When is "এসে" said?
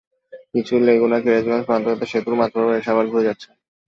2.79-2.89